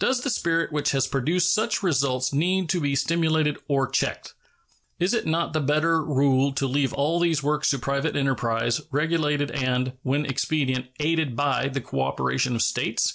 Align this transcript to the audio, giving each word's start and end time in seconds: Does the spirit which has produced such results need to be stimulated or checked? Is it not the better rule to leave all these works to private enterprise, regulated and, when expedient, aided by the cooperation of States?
Does 0.00 0.22
the 0.22 0.30
spirit 0.30 0.72
which 0.72 0.90
has 0.90 1.06
produced 1.06 1.54
such 1.54 1.80
results 1.80 2.32
need 2.32 2.68
to 2.70 2.80
be 2.80 2.96
stimulated 2.96 3.56
or 3.68 3.88
checked? 3.88 4.34
Is 4.98 5.14
it 5.14 5.28
not 5.28 5.52
the 5.52 5.60
better 5.60 6.02
rule 6.02 6.50
to 6.54 6.66
leave 6.66 6.92
all 6.92 7.20
these 7.20 7.40
works 7.40 7.70
to 7.70 7.78
private 7.78 8.16
enterprise, 8.16 8.80
regulated 8.90 9.52
and, 9.52 9.92
when 10.02 10.26
expedient, 10.26 10.88
aided 10.98 11.36
by 11.36 11.68
the 11.68 11.80
cooperation 11.80 12.56
of 12.56 12.62
States? 12.62 13.14